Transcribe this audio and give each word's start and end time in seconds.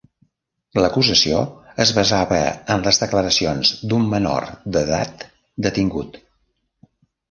L'acusació 0.83 1.41
es 1.85 1.91
basava 1.99 2.41
en 2.77 2.87
les 2.89 3.03
declaracions 3.05 3.77
d'un 3.95 4.11
menor 4.17 4.51
d'edat 4.75 5.31
detingut. 5.71 6.23